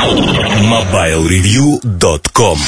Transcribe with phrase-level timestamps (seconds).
[0.00, 2.58] MobileReview.com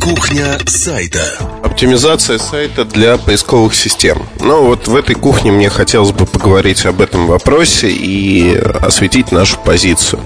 [0.00, 1.20] Кухня сайта.
[1.62, 4.26] Оптимизация сайта для поисковых систем.
[4.40, 9.60] Ну вот в этой кухне мне хотелось бы поговорить об этом вопросе И осветить нашу
[9.60, 10.20] позицию.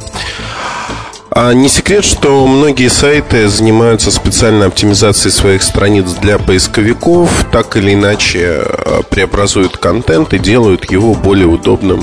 [1.30, 7.92] А не секрет, что многие сайты занимаются специальной оптимизацией своих страниц для поисковиков, так или
[7.92, 12.02] иначе э, преобразуют контент и делают его более удобным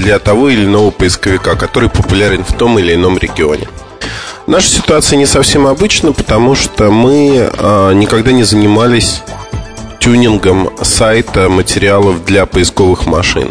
[0.00, 3.68] для того или иного поисковика, который популярен в том или ином регионе.
[4.46, 9.22] Наша ситуация не совсем обычна, потому что мы э, никогда не занимались
[10.00, 13.50] тюнингом сайта материалов для поисковых машин.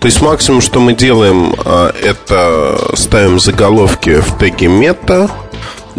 [0.00, 5.30] То есть максимум, что мы делаем, а, это ставим заголовки в теге мета,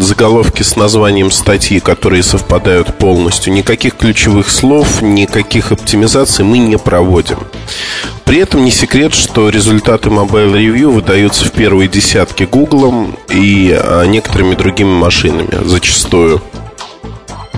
[0.01, 3.53] заголовки с названием статьи, которые совпадают полностью.
[3.53, 7.39] Никаких ключевых слов, никаких оптимизаций мы не проводим.
[8.25, 14.05] При этом не секрет, что результаты Mobile Review выдаются в первые десятки Google и а,
[14.05, 16.41] некоторыми другими машинами, зачастую.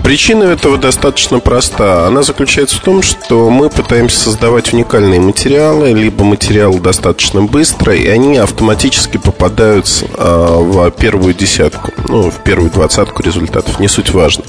[0.04, 2.06] Причина этого достаточно проста.
[2.06, 8.06] Она заключается в том, что мы пытаемся создавать уникальные материалы, либо материалы достаточно быстро, и
[8.06, 9.86] они автоматически попадают
[10.18, 13.80] а, в первую десятку, ну, в первую двадцатку результатов.
[13.80, 14.44] Не суть важно.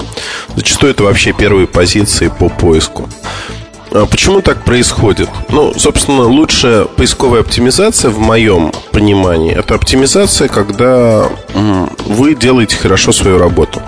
[0.57, 3.07] Зачастую это вообще первые позиции по поиску.
[3.91, 5.29] А почему так происходит?
[5.47, 11.29] Ну, собственно, лучшая поисковая оптимизация в моем понимании это оптимизация, когда
[12.05, 13.81] вы делаете хорошо свою работу.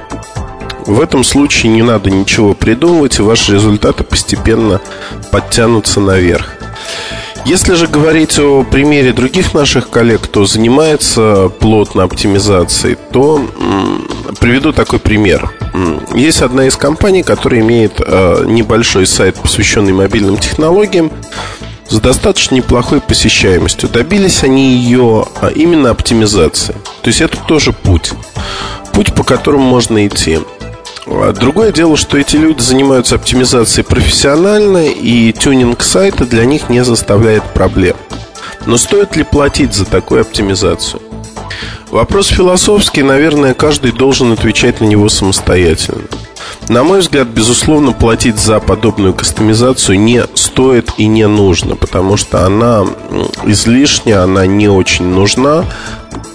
[0.88, 4.80] В этом случае не надо ничего придумывать, и ваши результаты постепенно
[5.32, 6.54] подтянутся наверх.
[7.46, 13.46] Если же говорить о примере других наших коллег, кто занимается плотно оптимизацией, то
[14.40, 15.52] приведу такой пример.
[16.16, 21.12] Есть одна из компаний, которая имеет э, небольшой сайт, посвященный мобильным технологиям,
[21.90, 23.90] с достаточно неплохой посещаемостью.
[23.90, 26.74] Добились они ее а, именно оптимизации.
[27.02, 28.12] То есть это тоже путь.
[28.94, 30.40] Путь, по которому можно идти.
[31.10, 36.84] А другое дело, что эти люди занимаются оптимизацией профессионально, и тюнинг сайта для них не
[36.84, 37.96] заставляет проблем.
[38.66, 41.02] Но стоит ли платить за такую оптимизацию?
[41.90, 46.04] Вопрос философский, наверное, каждый должен отвечать на него самостоятельно.
[46.68, 52.46] На мой взгляд, безусловно, платить за подобную кастомизацию не стоит и не нужно, потому что
[52.46, 52.86] она
[53.46, 55.64] излишняя, она не очень нужна,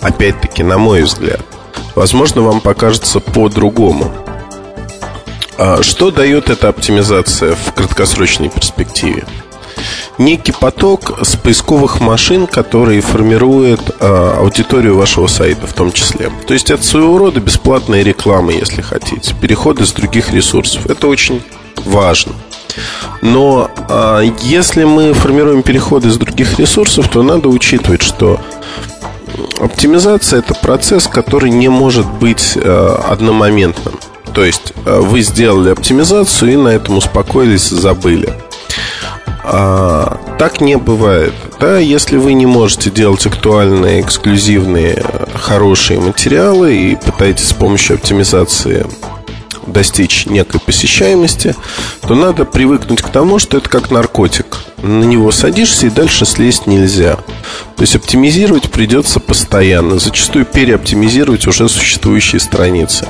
[0.00, 1.40] опять-таки, на мой взгляд.
[1.94, 4.10] Возможно, вам покажется по-другому.
[5.64, 9.24] А что дает эта оптимизация в краткосрочной перспективе?
[10.18, 16.32] Некий поток с поисковых машин, который формирует а, аудиторию вашего сайта в том числе.
[16.48, 19.36] То есть это своего рода бесплатная реклама, если хотите.
[19.40, 20.86] Переходы с других ресурсов.
[20.86, 21.40] Это очень
[21.84, 22.32] важно.
[23.20, 28.40] Но а, если мы формируем переходы с других ресурсов, то надо учитывать, что
[29.60, 33.94] оптимизация это процесс, который не может быть а, одномоментным.
[34.34, 38.32] То есть э, вы сделали оптимизацию и на этом успокоились, забыли.
[39.44, 41.34] А, так не бывает.
[41.58, 45.04] Да, если вы не можете делать актуальные, эксклюзивные,
[45.34, 48.86] хорошие материалы и пытаетесь с помощью оптимизации
[49.66, 51.54] достичь некой посещаемости,
[52.00, 54.58] то надо привыкнуть к тому, что это как наркотик.
[54.78, 57.16] На него садишься и дальше слезть нельзя.
[57.76, 59.98] То есть оптимизировать придется постоянно.
[59.98, 63.06] Зачастую переоптимизировать уже существующие страницы.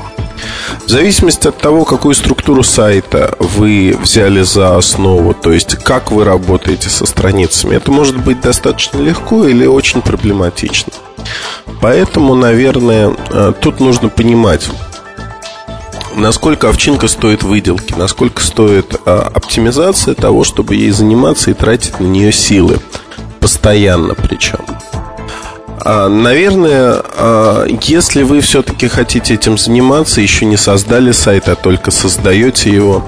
[0.86, 6.24] В зависимости от того, какую структуру сайта вы взяли за основу, то есть как вы
[6.24, 10.92] работаете со страницами, это может быть достаточно легко или очень проблематично.
[11.80, 14.68] Поэтому, наверное, э, тут нужно понимать,
[16.16, 22.04] насколько овчинка стоит выделки, насколько стоит а, оптимизация того, чтобы ей заниматься и тратить на
[22.04, 22.78] нее силы.
[23.40, 24.60] Постоянно причем.
[25.84, 31.90] А, наверное, а, если вы все-таки хотите этим заниматься, еще не создали сайт, а только
[31.90, 33.04] создаете его,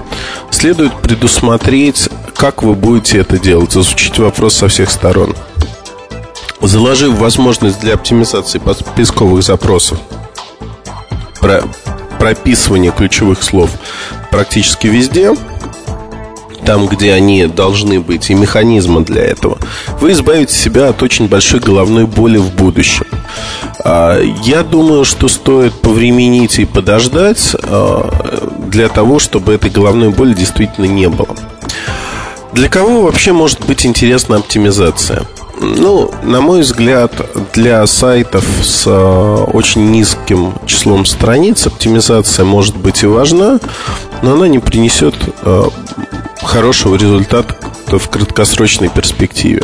[0.49, 5.35] следует предусмотреть, как вы будете это делать, изучить вопрос со всех сторон.
[6.61, 9.97] Заложив возможность для оптимизации поисковых запросов,
[11.39, 11.63] про
[12.19, 13.69] прописывания ключевых слов
[14.31, 15.33] практически везде–
[16.65, 19.57] там, где они должны быть, и механизма для этого,
[20.01, 23.05] вы избавите себя от очень большой головной боли в будущем.
[23.83, 30.33] А, я думаю, что стоит повременить и подождать а, для того, чтобы этой головной боли
[30.33, 31.35] действительно не было.
[32.53, 35.25] Для кого вообще может быть интересна оптимизация?
[35.59, 37.11] Ну, на мой взгляд,
[37.53, 43.59] для сайтов с э, очень низким числом страниц оптимизация может быть и важна,
[44.21, 45.15] но она не принесет
[46.45, 47.55] хорошего результата
[47.87, 49.63] в краткосрочной перспективе.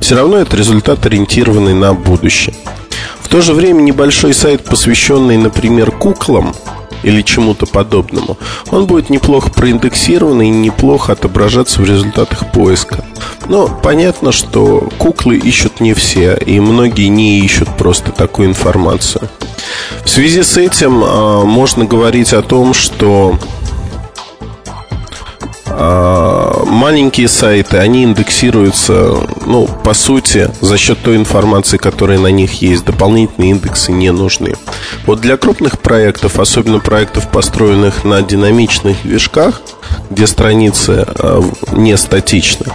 [0.00, 2.54] Все равно это результат, ориентированный на будущее
[3.34, 6.54] то же время небольшой сайт, посвященный, например, куклам
[7.02, 8.38] или чему-то подобному,
[8.70, 13.04] он будет неплохо проиндексирован и неплохо отображаться в результатах поиска.
[13.48, 19.28] Но понятно, что куклы ищут не все, и многие не ищут просто такую информацию.
[20.04, 23.36] В связи с этим э, можно говорить о том, что
[26.66, 29.16] маленькие сайты, они индексируются,
[29.46, 32.84] ну, по сути, за счет той информации, которая на них есть.
[32.84, 34.54] Дополнительные индексы не нужны.
[35.06, 39.62] Вот для крупных проектов, особенно проектов, построенных на динамичных движках,
[40.10, 41.42] где страницы а,
[41.72, 42.66] не статичны,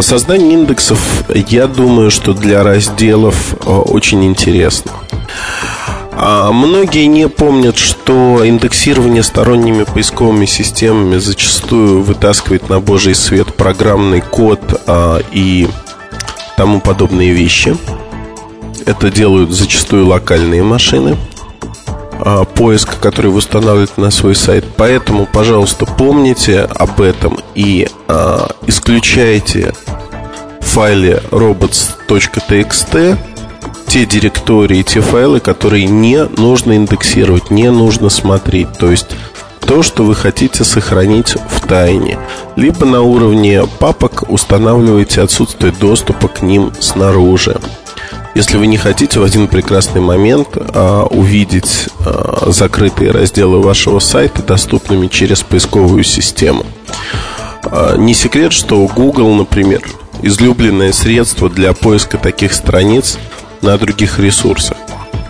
[0.00, 0.98] создание индексов,
[1.28, 4.92] я думаю, что для разделов а, очень интересно.
[6.16, 14.20] А многие не помнят, что индексирование сторонними поисковыми системами зачастую вытаскивает на божий свет программный
[14.20, 15.68] код а, и
[16.56, 17.76] тому подобные вещи.
[18.86, 21.16] Это делают зачастую локальные машины
[22.20, 24.64] а, поиска, которые вы устанавливаете на свой сайт.
[24.76, 27.88] Поэтому, пожалуйста, помните об этом и
[28.66, 29.72] исключайте
[30.60, 33.33] файле robots.txt
[33.86, 38.72] те директории, те файлы, которые не нужно индексировать, не нужно смотреть.
[38.78, 39.06] То есть
[39.60, 42.18] то, что вы хотите сохранить в тайне.
[42.56, 47.58] Либо на уровне папок устанавливаете отсутствие доступа к ним снаружи.
[48.34, 54.42] Если вы не хотите в один прекрасный момент а, увидеть а, закрытые разделы вашего сайта
[54.42, 56.66] доступными через поисковую систему.
[57.62, 59.82] А, не секрет, что Google, например,
[60.22, 63.18] излюбленное средство для поиска таких страниц–
[63.62, 64.76] на других ресурсах.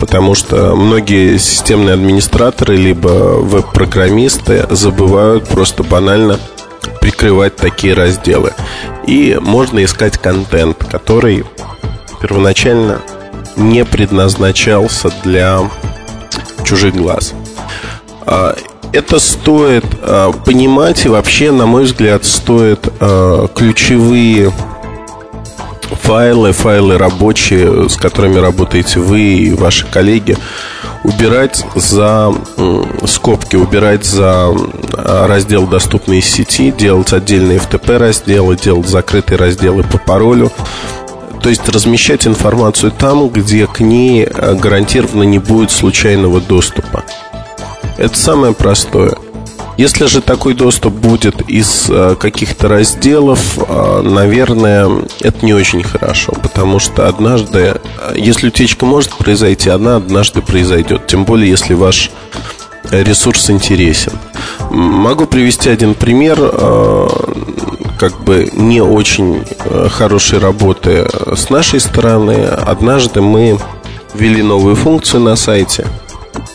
[0.00, 6.38] Потому что многие системные администраторы либо веб-программисты забывают просто банально
[7.00, 8.52] прикрывать такие разделы.
[9.06, 11.44] И можно искать контент, который
[12.20, 13.00] первоначально
[13.56, 15.70] не предназначался для
[16.64, 17.34] чужих глаз.
[18.26, 18.56] А,
[18.92, 24.52] это стоит а, понимать и вообще, на мой взгляд, стоит а, ключевые
[26.04, 30.36] файлы, файлы рабочие, с которыми работаете вы и ваши коллеги,
[31.02, 32.34] убирать за
[33.06, 34.54] скобки, убирать за
[34.92, 40.52] раздел «Доступные сети», делать отдельные FTP разделы, делать закрытые разделы по паролю.
[41.42, 47.04] То есть размещать информацию там, где к ней э, гарантированно не будет случайного доступа.
[47.98, 49.14] Это самое простое.
[49.76, 54.88] Если же такой доступ будет из э, каких-то разделов, э, наверное,
[55.20, 61.08] это не очень хорошо, потому что однажды, э, если утечка может произойти, она однажды произойдет,
[61.08, 62.12] тем более если ваш
[62.90, 64.12] ресурс интересен.
[64.70, 66.38] Могу привести один пример,
[67.98, 69.42] как бы не очень
[69.90, 72.44] хорошей работы с нашей стороны.
[72.44, 73.58] Однажды мы
[74.12, 75.86] ввели новую функцию на сайте–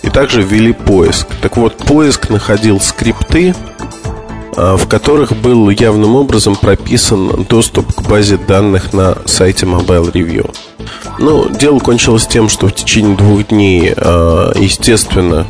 [0.10, 1.28] и также ввели поиск.
[1.42, 3.54] Так вот, поиск находил скрипты,
[4.58, 10.56] а, в которых был явным образом прописан доступ к базе данных на сайте Mobile Review.
[11.20, 15.46] Ну, дело кончилось тем, что в течение двух дней, а, естественно,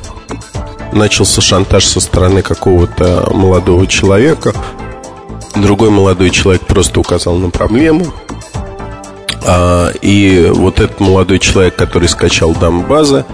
[0.92, 4.54] начался шантаж со стороны какого-то молодого человека.
[5.56, 8.08] Другой молодой человек просто указал на проблему.
[9.46, 13.26] А, и вот этот молодой человек, который скачал дам базы,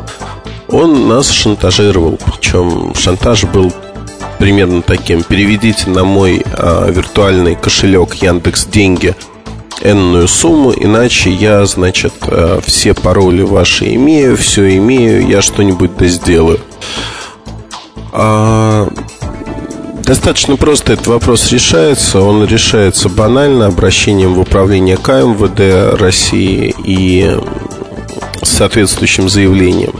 [0.75, 2.19] он нас шантажировал.
[2.25, 3.71] Причем шантаж был
[4.39, 5.23] примерно таким.
[5.23, 9.15] Переведите на мой а, виртуальный кошелек Яндекс Деньги
[9.81, 16.07] энную сумму, иначе я, значит, а, все пароли ваши имею, все имею, я что-нибудь да
[16.07, 16.59] сделаю.
[18.11, 18.89] А,
[20.03, 22.19] достаточно просто этот вопрос решается.
[22.19, 27.37] Он решается банально обращением в управление КМВД России и
[28.43, 29.93] соответствующим заявлением.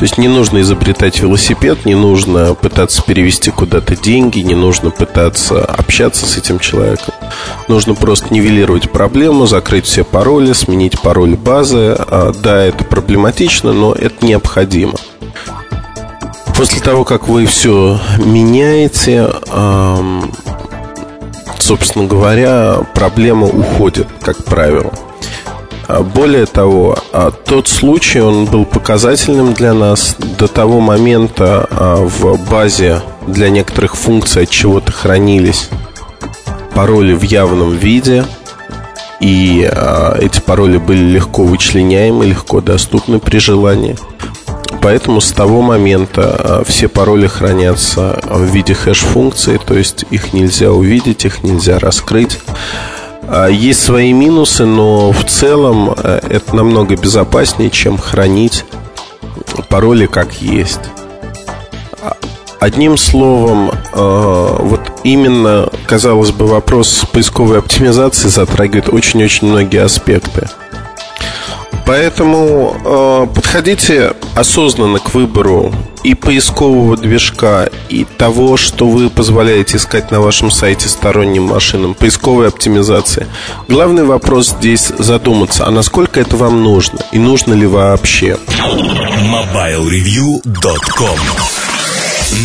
[0.00, 5.62] То есть не нужно изобретать велосипед, не нужно пытаться перевести куда-то деньги, не нужно пытаться
[5.62, 7.12] общаться с этим человеком.
[7.68, 11.94] Нужно просто нивелировать проблему, закрыть все пароли, сменить пароль базы.
[11.98, 14.94] А, да, это проблематично, но это необходимо.
[16.56, 19.30] После того, как вы все меняете,
[21.58, 24.94] собственно говоря, проблема уходит, как правило.
[25.92, 31.96] А более того, а, тот случай, он был показательным для нас до того момента а,
[31.96, 35.68] в базе для некоторых функций от чего-то хранились
[36.76, 38.24] пароли в явном виде,
[39.18, 39.68] и
[40.20, 43.96] эти пароли были легко вычленяемы, легко доступны при желании.
[44.80, 51.24] Поэтому с того момента все пароли хранятся в виде хэш-функции, то есть их нельзя увидеть,
[51.24, 52.38] их нельзя раскрыть.
[53.32, 58.64] А, есть свои минусы, но в целом э, это намного безопаснее, чем хранить
[59.68, 60.80] пароли как есть.
[62.02, 62.16] А,
[62.58, 70.48] одним словом, э, вот именно, казалось бы, вопрос поисковой оптимизации затрагивает очень-очень многие аспекты.
[71.90, 80.12] Поэтому э, подходите осознанно к выбору и поискового движка, и того, что вы позволяете искать
[80.12, 83.26] на вашем сайте сторонним машинам, поисковой оптимизации.
[83.66, 88.38] Главный вопрос здесь задуматься, а насколько это вам нужно и нужно ли вообще.
[88.46, 91.18] MobileReview.com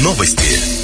[0.01, 0.74] Новости.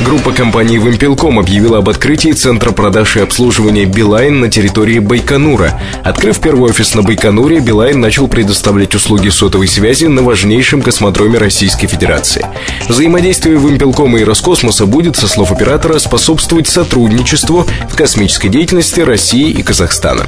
[0.00, 5.80] Группа компаний «Вимпелком» объявила об открытии центра продаж и обслуживания «Билайн» на территории Байконура.
[6.02, 11.86] Открыв первый офис на Байконуре, «Билайн» начал предоставлять услуги сотовой связи на важнейшем космодроме Российской
[11.86, 12.44] Федерации.
[12.88, 19.62] Взаимодействие «Вимпелкома» и Роскосмоса будет, со слов оператора, способствовать сотрудничеству в космической деятельности России и
[19.62, 20.26] Казахстана.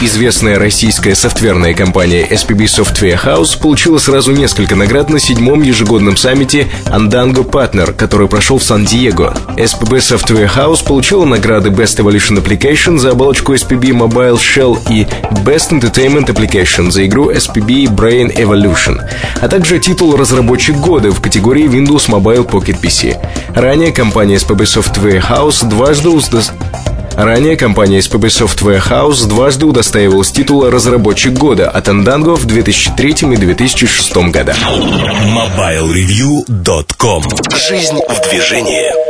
[0.00, 6.68] Известная российская софтверная компания SPB Software House получила сразу несколько наград на седьмом ежегодном саммите
[6.86, 9.32] Andango Partner, который прошел в Сан-Диего Diego.
[9.56, 15.06] SPB Software House получила награды Best Evolution Application за оболочку SPB Mobile Shell и
[15.44, 18.98] Best Entertainment Application за игру SPB Brain Evolution,
[19.40, 23.16] а также титул «Разработчик года» в категории Windows Mobile Pocket PC.
[23.54, 26.10] Ранее компания SPB Software House дважды.
[27.20, 33.36] Ранее компания SPB Software House дважды удостаивалась титула «Разработчик года» от Andango в 2003 и
[33.36, 34.56] 2006 годах.
[34.56, 37.22] MobileReview.com
[37.68, 39.09] Жизнь в движении